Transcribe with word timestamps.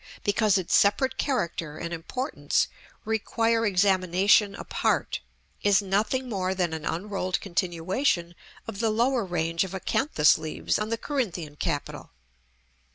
because 0.23 0.57
its 0.57 0.75
separate 0.75 1.15
character 1.19 1.77
and 1.77 1.93
importance 1.93 2.67
require 3.05 3.67
examination 3.67 4.55
apart) 4.55 5.19
is 5.61 5.79
nothing 5.79 6.27
more 6.27 6.55
than 6.55 6.73
an 6.73 6.87
unrolled 6.87 7.39
continuation 7.39 8.33
of 8.67 8.79
the 8.79 8.89
lower 8.89 9.23
range 9.23 9.63
of 9.63 9.75
acanthus 9.75 10.39
leaves 10.39 10.79
on 10.79 10.89
the 10.89 10.97
Corinthian 10.97 11.55
capital. 11.55 12.09